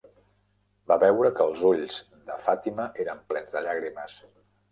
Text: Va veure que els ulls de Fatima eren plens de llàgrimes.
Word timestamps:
Va 0.91 0.95
veure 1.03 1.29
que 1.39 1.45
els 1.51 1.61
ulls 1.73 1.99
de 2.31 2.39
Fatima 2.47 2.89
eren 3.05 3.23
plens 3.33 3.53
de 3.59 3.65
llàgrimes. 3.67 4.19